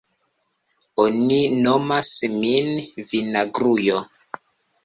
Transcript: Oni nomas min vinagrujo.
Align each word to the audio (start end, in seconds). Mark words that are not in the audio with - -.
Oni 1.03 1.37
nomas 1.67 2.09
min 2.39 2.73
vinagrujo. 3.13 4.01